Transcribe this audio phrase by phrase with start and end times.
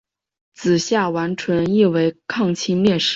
[0.55, 3.09] 子夏完淳亦为抗清烈士。